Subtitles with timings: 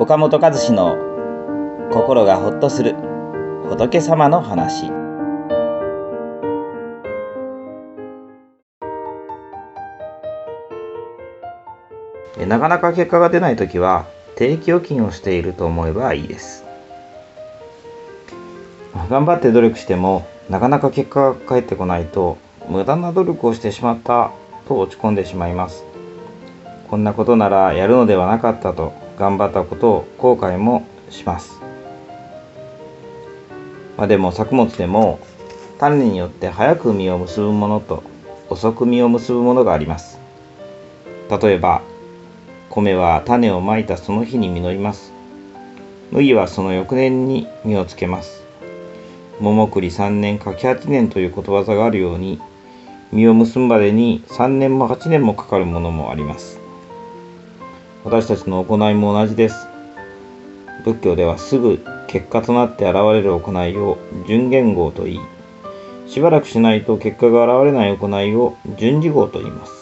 [0.00, 0.96] 岡本和志の
[1.90, 2.94] 心がほっとする
[3.68, 4.92] 仏様の話。
[12.46, 14.06] なかなか結果が出ないときは
[14.36, 16.64] 定期預金をしていると思えばいいです。
[19.10, 22.38] 頑張って努力してもなかなか結果が返ってこないと
[22.68, 24.30] 無駄な努力をしてしまった
[24.68, 25.84] と落ち込んでしまいます。
[26.88, 31.60] こんなことならやるのではなかったと頑張ったことを後悔もします。
[33.96, 35.18] まあ、でも作物でも
[35.78, 38.04] 種によって早く実を結ぶものと
[38.48, 40.20] 遅く実を結ぶものがあります。
[41.28, 41.82] 例えば
[42.70, 45.12] 米は種をまいたその日に実ります。
[46.12, 48.44] 麦はその翌年に実をつけます。
[49.40, 52.40] 桃栗3年柿8年ということわざがあるように
[53.12, 56.67] 実を結ぶまでに3年も8年もかかるものもあります。
[58.08, 59.68] 私たちの行いも同じです。
[60.82, 65.20] 仏教ではすぐ結果となって現れる行いを順言号と言い、
[66.06, 69.72] しばらくしないと結果が現れない行いを順次号と言います。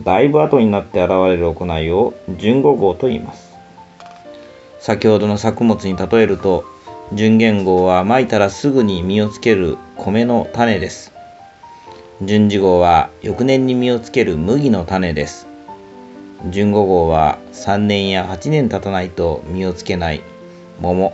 [0.00, 3.52] だいぶ後になって現れる行いを順五号と言います。
[4.78, 6.62] 先ほどの作物に例えると、
[7.12, 11.12] 順言号はまいたらすぐに実をつける米の種です。
[12.22, 15.47] 順次号は翌年に実をつける麦の種です。
[16.46, 20.22] 純五号は3年や8年経たないと実をつけない
[20.80, 21.12] 桃、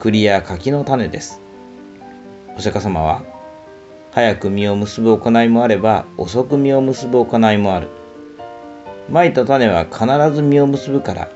[0.00, 1.40] 栗や柿の種です。
[2.56, 3.22] お釈迦様は、
[4.12, 7.88] 早く実を結ぶ行いもあれば、遅く実を結ぶ行いもある。
[9.08, 11.30] まいた種は必ず実を結ぶから、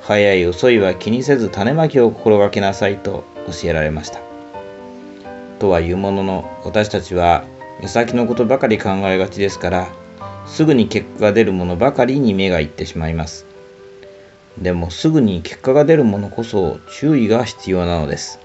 [0.00, 4.20] 早い遅いは気にせず種まきを心がけなさいと教えられました。
[5.58, 7.44] とはいうものの、私たちは
[7.82, 9.88] 目先のことばかり考えがちですから、
[10.46, 13.44] すぐに結果が出るものばかりに目がいってしまいます。
[14.58, 18.38] でもすぐに結果が出るものこそ注意が必要なのです。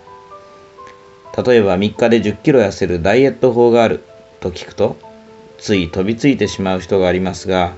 [1.46, 4.03] 例えば3日で10キロ痩せるダイエット法がある
[4.42, 4.98] と聞くと、
[5.58, 7.74] つい飛びついてしまう人がありますが、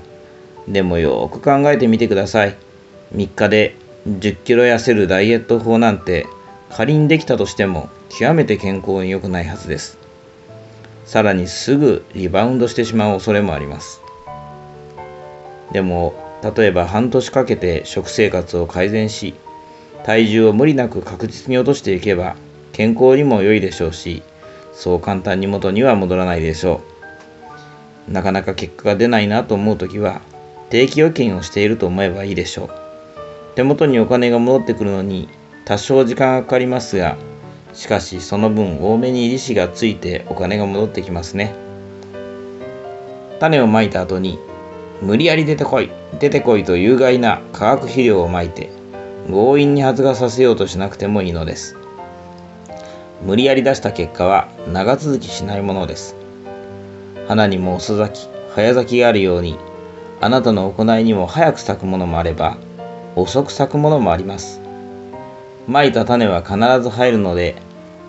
[0.66, 2.56] でもよく考えてみてください。
[3.14, 3.76] 3日で
[4.08, 6.26] 10キロ痩せるダイエット法なんて
[6.70, 9.98] 仮にできたとしても極めて健康に良くないはずです。
[11.04, 14.03] さらにすぐリバウンドしてしまう恐れもあります。
[15.74, 16.14] でも
[16.56, 19.34] 例えば半年かけて食生活を改善し
[20.04, 22.36] 体重を無理なく確実に落としていけば
[22.72, 24.22] 健康にも良いでしょうし
[24.72, 26.80] そう簡単に元には戻らないでしょ
[28.08, 28.12] う。
[28.12, 30.20] なかなか結果が出ないなと思う時は
[30.68, 32.70] 定期預金をしていると思えばいいでしょう。
[33.54, 35.28] 手元にお金が戻ってくるのに
[35.64, 37.16] 多少時間がかかりますが
[37.72, 41.54] しかしその分多めに利子がついてお金が戻ってきますね。
[43.40, 44.38] 種をまいた後に
[45.04, 45.90] 無理やり出てこい。
[46.18, 48.70] 出てこいと有害な化学肥料をまいて
[49.28, 51.76] 強引に発芽させようとしなくてもいいのです。
[53.22, 56.16] 無理やり出した結果は長続きしないものです。
[57.28, 59.58] 花にも遅咲き早咲きがあるように
[60.22, 62.56] あなたの行いにも早く咲くものもあれば
[63.14, 64.58] 遅く咲くものもあります。
[65.68, 67.56] まいた種は必ず入るので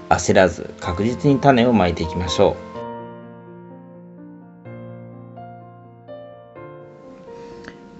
[0.07, 2.64] 焦らず確実に種をまいていきましょう。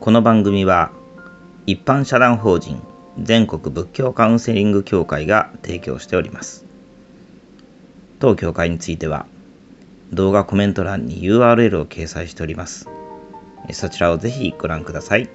[0.05, 0.91] この番組は
[1.65, 2.79] 一般社団法人
[3.19, 6.63] 全国仏教カウンセリング協会が提供しております。
[8.19, 9.25] 当協会については
[10.13, 12.87] 動画コメント欄に URL を掲載しております。
[13.71, 15.27] そちらをぜひご覧ください。